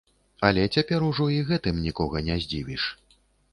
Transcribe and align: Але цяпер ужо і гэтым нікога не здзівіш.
Але 0.47 0.63
цяпер 0.77 1.05
ужо 1.09 1.27
і 1.35 1.37
гэтым 1.51 1.75
нікога 1.85 2.25
не 2.31 2.41
здзівіш. 2.47 2.91